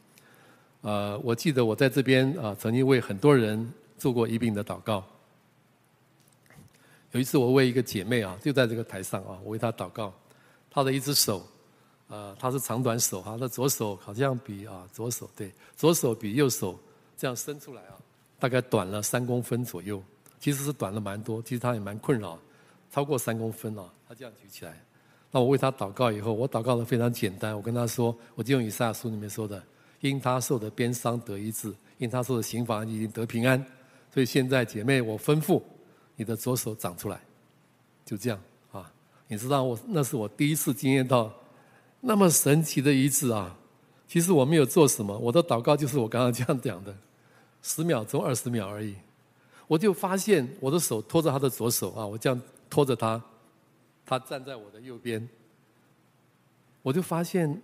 [0.81, 5.03] 呃，我记得我在这边啊，曾经为很多人做过一病的祷告。
[7.11, 10.13] 有一次我为一个姐妹啊，就在这个台上啊，我为她祷告，
[10.69, 11.45] 她的一只手。
[12.07, 16.79] 呃，她是长短手哈，她左手好像比啊左手对，左手比右手
[17.17, 17.99] 这样伸出来啊，
[18.39, 20.01] 大概短了三公分左右，
[20.41, 22.37] 其实是短了蛮多，其实他也蛮困扰，
[22.91, 24.83] 超过三公分了，他这样举起来，
[25.29, 29.63] 那我为他祷告以后，我祷告的非常简单，我跟他说，我就用以赛亚书里面说的，
[29.99, 33.63] 因他受的鞭伤得医治，因他受的刑罚已经得平安。
[34.11, 35.61] 所以现在姐妹，我吩咐
[36.15, 37.21] 你的左手长出来，
[38.03, 38.91] 就这样啊。
[39.27, 41.31] 你知道我那是我第一次经验到
[42.01, 43.55] 那么神奇的医治啊。
[44.07, 46.93] 其实我没有做什么，我的祷告就是我刚刚这样讲的，
[47.61, 48.95] 十秒钟、二十秒而已。
[49.67, 53.21] 我就发现我的手托着他的左手啊，我这样托着他，
[54.05, 55.27] 他站在我的右边，
[56.81, 57.61] 我就发现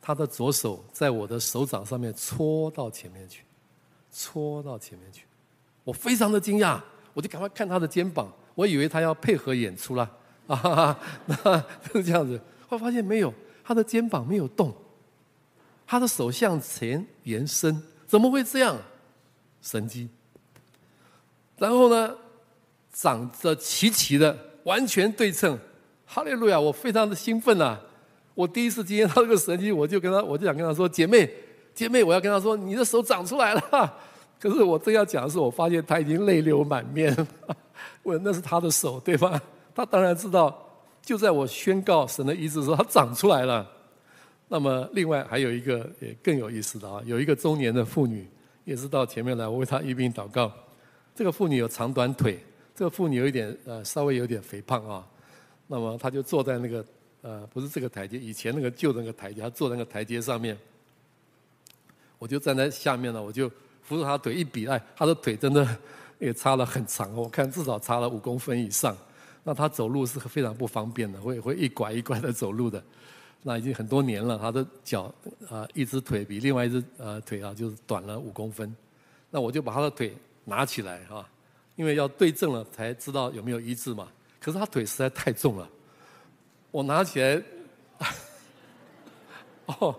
[0.00, 3.44] 他的左手在我的手掌上面搓到前面去，
[4.10, 5.24] 搓到前面去，
[5.84, 6.80] 我非常的惊讶，
[7.12, 10.02] 我就赶快看他的肩膀，我以为他要配合演出了
[10.48, 14.74] 啊哈哈，那就是这样子，后来发现没有，他的肩膀没有动，
[15.86, 18.76] 他的手向前延伸，怎么会这样？
[19.62, 20.08] 神迹。
[21.56, 22.14] 然后呢，
[22.92, 25.58] 长得齐齐的，完全对称，
[26.04, 26.58] 哈利路亚！
[26.58, 27.78] 我非常的兴奋呐！
[28.34, 31.30] 我第一次经验到这个神迹，我就跟他，我就想跟他说：“姐妹，
[31.72, 33.60] 姐妹，我要跟他说，你的手长出来了。
[34.40, 37.16] ”可是我正要讲的时候，我发现他已经泪流满面。
[38.02, 39.40] 我那是他的手对吧？
[39.74, 40.60] 他当然知道。
[41.00, 43.70] 就在我宣告神的医治的时候，他长出来了。
[44.48, 48.26] 那么，另外还有一个也更有意思的啊，有一个中年的妇女，
[48.64, 50.50] 也是到前面来，我为她一并祷告。
[51.14, 52.40] 这个妇女有长短腿，
[52.74, 55.06] 这个妇女有一点呃稍微有点肥胖啊，
[55.68, 56.84] 那么她就坐在那个
[57.22, 60.58] 呃不是这个台阶，以前那个旧的那个台阶，她坐在那个台阶上面，
[62.18, 63.48] 我就站在下面了，我就
[63.82, 65.64] 扶着她腿一比，哎，她的腿真的
[66.18, 68.96] 也差了很长，我看至少差了五公分以上，
[69.44, 72.82] 那她走路是非常不方便的，会会一拐一拐的走路的，
[73.42, 75.14] 那已经很多年了，她的脚
[75.48, 78.74] 啊、一只腿比另外一只呃腿啊就是短了五公分，
[79.30, 80.12] 那我就把她的腿。
[80.44, 81.26] 拿起来哈，
[81.76, 84.08] 因为要对症了才知道有没有医治嘛。
[84.40, 85.66] 可是他腿实在太重了，
[86.70, 87.42] 我拿起来，
[89.64, 89.98] 哦，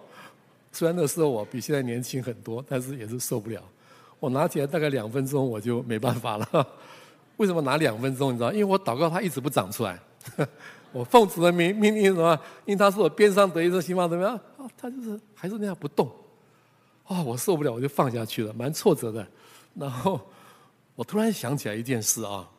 [0.71, 3.59] 虽然那时候我比现在年轻很多，但是也是受不了。
[4.19, 6.67] 我拿起来大概两分钟我就没办法了。
[7.37, 8.31] 为什么拿两分钟？
[8.31, 8.51] 你知道？
[8.51, 9.99] 因为我祷告他一直不长出来。
[10.93, 12.39] 我奉主的命命令什么？
[12.65, 14.35] 因为他是我边上得医治，心脏怎么样？
[14.59, 16.07] 啊，他就是还是那样不动。
[17.05, 19.27] 啊，我受不了，我就放下去了，蛮挫折的。
[19.73, 20.21] 然后。
[20.95, 22.49] 我突然想起来一件事啊，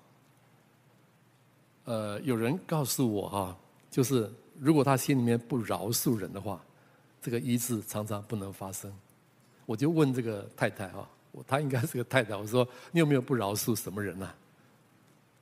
[1.85, 3.57] 呃，有人告诉我啊，
[3.91, 6.61] 就是如果他心里面不饶恕人的话，
[7.23, 8.93] 这个医治常常不能发生。
[9.65, 11.09] 我就问这个太太啊，
[11.47, 14.31] 她应该是个太太，我说你有没有不饶恕什么人呢？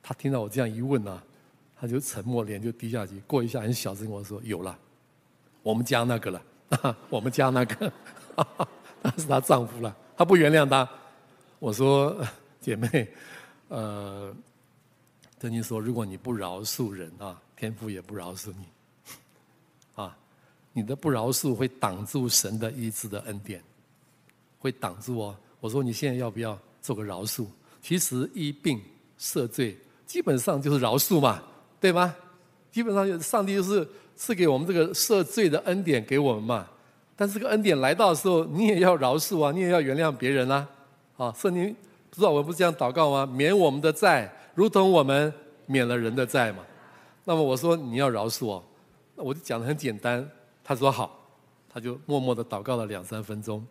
[0.01, 1.21] 她听到我这样一问呢，
[1.75, 3.19] 她就沉默，脸就低下去。
[3.27, 4.79] 过一下很小声跟我说：“有了，
[5.61, 6.41] 我们家那个了，
[7.09, 7.91] 我们家那个，
[9.03, 10.89] 那是她丈夫了，她不原谅他。”
[11.59, 12.15] 我说。
[12.65, 13.07] 姐妹，
[13.67, 14.33] 呃，
[15.39, 18.65] 曾经说，如果你不饶恕人啊，天父也不饶恕你，
[19.93, 20.17] 啊，
[20.73, 23.61] 你的不饶恕会挡住神的医治的恩典，
[24.57, 25.37] 会挡住哦。
[25.59, 27.45] 我说你现在要不要做个饶恕？
[27.83, 28.81] 其实医病
[29.19, 31.43] 赦罪基本上就是饶恕嘛，
[31.79, 32.15] 对吗？
[32.71, 36.67] 基本上上帝就是赐给我们这个赦罪的恩典给我们嘛。
[37.15, 40.67] 但是这个恩典来到的时候，你也要饶恕啊，你也要原谅别人啊，
[41.17, 41.75] 啊，圣经。
[42.15, 43.25] 知道我不是这样祷告吗？
[43.25, 45.33] 免我们的债，如同我们
[45.65, 46.59] 免了人的债嘛。
[47.25, 48.63] 那么我说你要饶恕我，
[49.15, 50.25] 那我就讲的很简单。
[50.63, 51.19] 他说好，
[51.67, 53.65] 他就默默的祷告了两三分钟，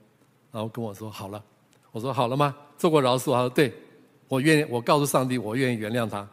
[0.53, 1.43] 然后跟我说好了。
[1.91, 2.55] 我说好了吗？
[2.77, 3.33] 做过饶恕？
[3.33, 3.73] 他说对，
[4.29, 4.67] 我愿意。
[4.69, 6.29] 我告诉上帝，我愿意原谅他。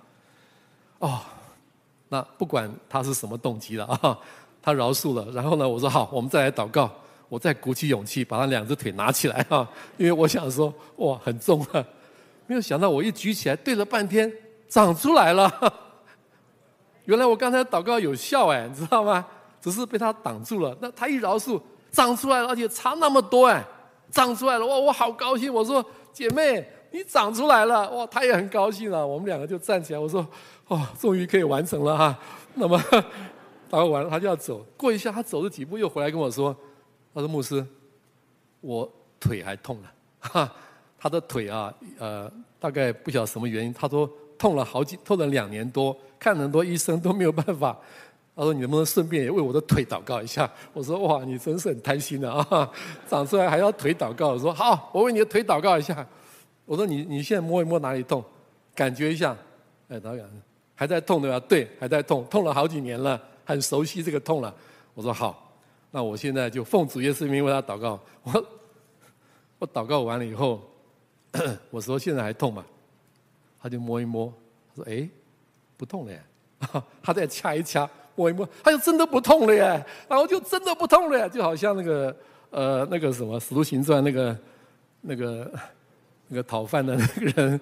[1.00, 1.22] 哦，
[2.10, 4.20] 那不管他是什么动机了啊，
[4.62, 5.32] 他饶恕了。
[5.32, 6.92] 然后呢，我说好，我们再来祷告。
[7.30, 9.66] 我再鼓起勇气，把他两只腿拿起来啊，
[9.98, 11.86] 因为我想说哇，很重啊。
[12.52, 14.30] 没有想到，我一举起来，对了半天，
[14.68, 15.50] 长出来了。
[17.06, 19.26] 原来我刚才祷告有效哎，你知道吗？
[19.62, 20.78] 只是被他挡住了。
[20.82, 21.62] 那他一饶恕，
[21.94, 23.66] 长出来了，而且差那么多哎，
[24.12, 24.76] 长出来了哇！
[24.78, 25.54] 我好高兴。
[25.54, 28.06] 我说姐妹，你长出来了哇！
[28.08, 29.08] 他也很高兴了。
[29.08, 30.00] 我们两个就站起来。
[30.00, 30.28] 我说
[30.68, 32.20] 哦，终于可以完成了哈。
[32.56, 32.78] 那么
[33.72, 34.66] 祷告完了，他就要走。
[34.76, 36.54] 过一下，他走了几步，又回来跟我说
[37.16, 37.66] ：“他说牧师，
[38.60, 40.54] 我腿还痛了。”哈。
[41.02, 47.76] 他的腿啊，呃，大概不晓得什么原因，他说痛了好几，痛了两年多，看很多医生都没有办法。
[48.36, 52.72] 他说：“你能不能顺便也为我的腿祷告一下？”我说：“哇，你真是很贪心的啊！
[53.10, 56.08] 长出来还要腿祷告。”我说：“好，我为你的腿祷告一下。”
[56.66, 58.24] 我说：“你你现在摸一摸哪里痛，
[58.74, 59.36] 感觉一下。”
[59.90, 60.26] 哎，导演
[60.76, 61.40] 还在痛对吧？
[61.42, 64.52] 对，还在痛，痛了好几年了，很熟悉这个痛了。
[64.94, 65.54] 我说：“好，
[65.92, 68.46] 那我现在就奉主耶稣名为他祷告。”我
[69.60, 70.62] 我祷告完了以后。
[71.70, 72.66] 我说现在还痛吗？
[73.62, 74.34] 他就摸一摸，
[74.70, 75.08] 他说：“哎，
[75.78, 76.14] 不痛了。
[77.02, 82.16] ”他再掐一掐，摸一摸，他就真的不痛了耶，然后就真的不痛了，就好像那个
[82.50, 84.38] 呃那个什么《使徒行传》那个
[85.02, 85.52] 那个
[86.28, 87.62] 那个讨饭的 那个人，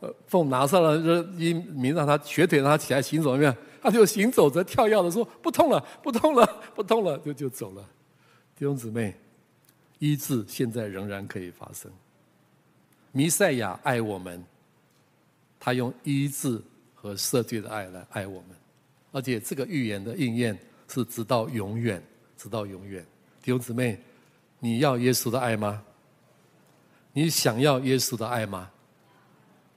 [0.00, 3.54] 呃，奉拿撒勒人医名让他瘸腿让他起来行走，没有？
[3.82, 6.44] 他就行走着跳跃的说不痛了，不痛了，
[6.74, 7.82] 不痛了，就就走了。
[8.58, 9.14] 弟兄姊妹，
[9.98, 11.92] 医治现在仍然可以发生。
[13.16, 14.44] 弥赛亚爱我们，
[15.58, 16.60] 他用医治
[16.94, 18.50] 和赦罪的爱来爱我们，
[19.10, 20.54] 而且这个预言的应验
[20.86, 22.02] 是直到永远，
[22.36, 23.02] 直到永远。
[23.40, 23.98] 弟兄姊妹，
[24.58, 25.82] 你要耶稣的爱吗？
[27.14, 28.70] 你想要耶稣的爱吗？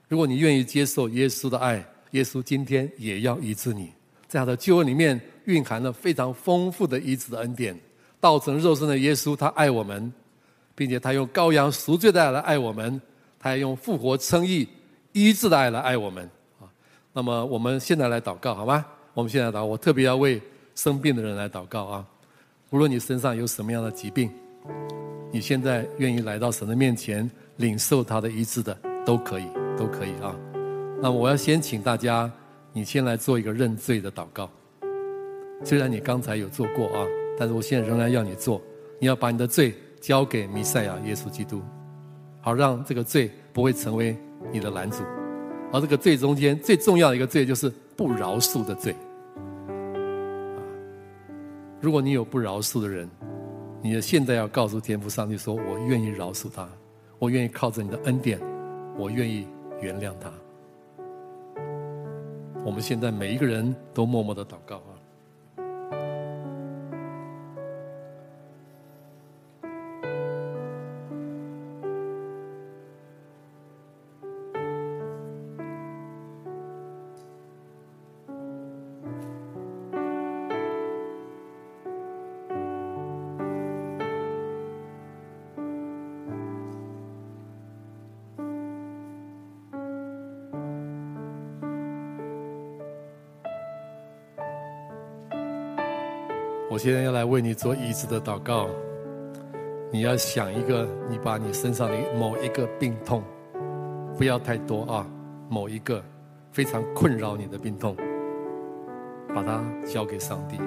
[0.06, 3.90] 如果你愿意接受耶稣的爱，耶稣今天也要医治你。
[4.28, 7.74] 在他的救恩里面蕴含了非常丰富的医治的恩典。
[8.20, 10.12] 道成肉身的耶稣，他爱我们，
[10.74, 13.00] 并且他用羔羊赎罪的爱来爱我们，
[13.40, 14.68] 他用复活称义
[15.12, 16.24] 医治的爱来爱我们。
[16.60, 16.68] 啊，
[17.12, 18.86] 那么我们现在来祷告好吗？
[19.14, 20.40] 我们现在祷，我特别要为
[20.76, 22.06] 生病的人来祷告啊！
[22.70, 24.30] 无论你身上有什么样的疾病，
[25.32, 30.36] 你现在愿意来到神的面前领受他的医治的，都可以，都可以啊！
[31.02, 32.30] 那么我要先请大家。
[32.72, 34.48] 你先来做一个认罪的祷告，
[35.64, 37.04] 虽然你刚才有做过啊，
[37.36, 38.62] 但是我现在仍然要你做。
[39.00, 41.60] 你要把你的罪交给弥赛亚耶稣基督，
[42.40, 44.16] 好让这个罪不会成为
[44.52, 45.02] 你的拦阻。
[45.72, 48.94] 而这个罪中间最重要的一个罪就是不饶恕的罪。
[51.80, 53.08] 如果你有不饶恕的人，
[53.80, 56.68] 你现在要告诉天父上帝说：“我愿意饶恕他，
[57.18, 58.38] 我愿意靠着你的恩典，
[58.98, 59.46] 我愿意
[59.80, 60.30] 原谅他。”
[62.62, 64.99] 我们现在每一个人都默默的祷告啊。
[96.80, 98.66] 现在要来为你做医治的祷告。
[99.92, 103.22] 你要想一个，你把你身上的某一个病痛，
[104.16, 105.06] 不要太多啊，
[105.50, 106.02] 某一个
[106.50, 107.94] 非常困扰你的病痛，
[109.34, 110.58] 把它交给上帝。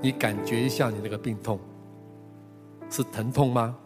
[0.00, 1.60] 你感觉一下，你那个病痛
[2.90, 3.76] 是疼痛吗？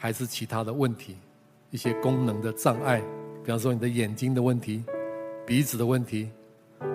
[0.00, 1.18] 还是其他的问题？
[1.68, 3.02] 一些功能的障碍，
[3.44, 4.82] 比方说你的眼睛的问题、
[5.44, 6.30] 鼻子的问题。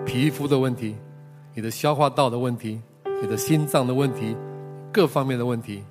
[0.04, 0.96] 皮肤的问题，
[1.54, 2.80] 你的消化道的问题，
[3.20, 4.36] 你的心脏的问题，
[4.92, 5.84] 各方面的问题，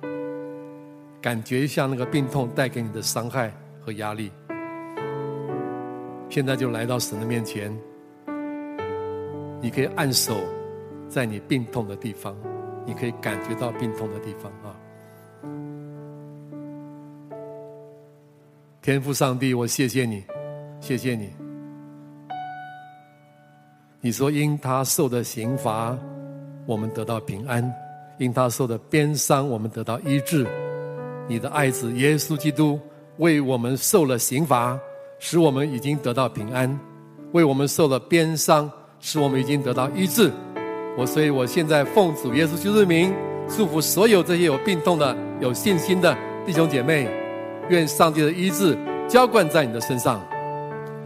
[1.20, 4.30] 感觉一下那个病痛带给你的伤害和压力。
[6.28, 7.74] 现在就来到神的面前，
[9.60, 10.34] 你可以按手
[11.08, 12.36] 在你病痛的地方，
[12.84, 14.76] 你可以感觉到病痛的地方啊。
[18.82, 20.24] 天父上帝，我谢谢你，
[20.80, 21.47] 谢谢你。
[24.00, 25.98] 你说，因他受的刑罚，
[26.66, 27.64] 我们得到平安；
[28.16, 30.46] 因他受的鞭伤，我们得到医治。
[31.26, 32.78] 你的爱子耶稣基督
[33.16, 34.78] 为我们受了刑罚，
[35.18, 36.70] 使我们已经得到平安；
[37.32, 38.70] 为我们受了鞭伤，
[39.00, 40.30] 使我们已经得到医治。
[40.96, 43.12] 我所以，我现在奉主耶稣基督的名，
[43.48, 47.08] 祝福所有这些有病痛的、有信心的弟兄姐妹，
[47.68, 48.78] 愿上帝的医治
[49.08, 50.24] 浇灌在你的身上，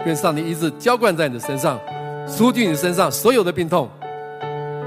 [0.05, 1.81] 愿上帝医治浇灌在你的身上。
[2.27, 3.89] 除去你身上所有的病痛，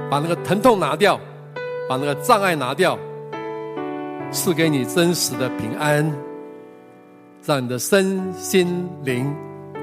[0.10, 1.20] 把那个疼痛拿掉，
[1.88, 2.98] 把那个障碍拿掉，
[4.32, 6.12] 赐给你真实的平安，
[7.44, 9.32] 让你的身心灵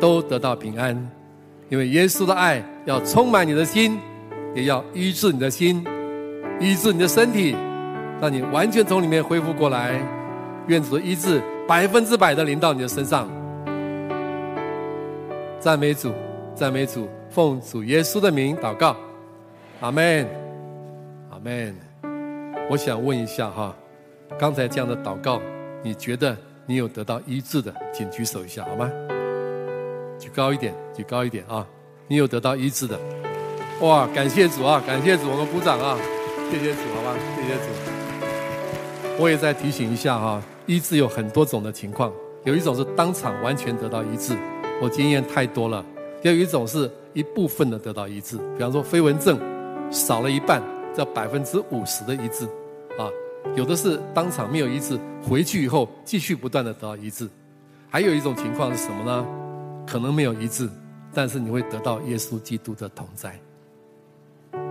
[0.00, 0.96] 都得到平安。
[1.68, 3.98] 因为耶稣的爱要充满你的心，
[4.54, 5.84] 也要医治你的心，
[6.60, 7.56] 医治你的身体，
[8.20, 10.00] 让你完全从里面恢复过来。
[10.68, 13.28] 愿主的医治百分之百的临到你的身上。
[15.58, 16.12] 赞美主，
[16.54, 17.08] 赞美主。
[17.32, 18.94] 奉主耶稣的名祷告，
[19.80, 20.28] 阿门，
[21.30, 21.74] 阿门。
[22.68, 23.74] 我想问一下哈，
[24.38, 25.40] 刚才这样的祷告，
[25.82, 28.90] 你觉得你有得到医治的，请举手一下好吗？
[30.18, 31.66] 举高一点，举高一点啊！
[32.06, 33.00] 你有得到医治的，
[33.80, 34.06] 哇！
[34.08, 35.96] 感谢主啊，感谢主，我们鼓掌啊！
[36.50, 37.16] 谢谢主，好吧？
[37.34, 39.18] 谢谢主。
[39.18, 42.12] 我也再提醒一下哈，医治有很多种的情况，
[42.44, 44.36] 有一种是当场完全得到医治，
[44.82, 45.82] 我经验太多了；
[46.22, 46.90] 也有一种是。
[47.14, 49.38] 一部分的得到医治，比方说飞蚊症
[49.90, 50.62] 少了一半，
[50.94, 52.44] 叫百分之五十的医治，
[52.98, 53.08] 啊，
[53.54, 57.28] 有的是当场没有医治，回去以后继续不断的得到医治，
[57.90, 59.26] 还有一种情况是什么呢？
[59.86, 60.68] 可能没有医治，
[61.12, 63.38] 但是你会得到耶稣基督的同在。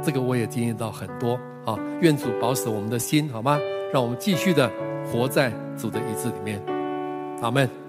[0.03, 1.77] 这个我也经验到很多啊！
[2.01, 3.59] 愿主保守我们的心，好吗？
[3.93, 4.71] 让我们继续的
[5.05, 6.61] 活在主的意志里面。
[7.41, 7.80] 阿门。